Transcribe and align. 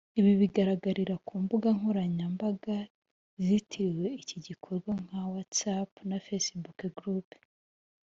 ibi 0.19 0.31
bigaragarira 0.41 1.15
ku 1.25 1.33
mbuga 1.43 1.67
nkoranya 1.77 2.25
mbaga 2.35 2.75
zitiriwe 3.45 4.07
iki 4.21 4.37
gikorwa 4.47 4.91
nka 5.03 5.21
Whatsapp 5.31 5.89
na 6.09 6.17
Facebook 6.25 6.79
group 6.99 7.29